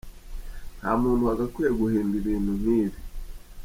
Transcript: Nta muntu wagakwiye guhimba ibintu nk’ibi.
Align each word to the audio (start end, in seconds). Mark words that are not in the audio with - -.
Nta 0.79 0.91
muntu 1.01 1.27
wagakwiye 1.29 1.71
guhimba 1.79 2.13
ibintu 2.21 2.51
nk’ibi. 2.59 2.99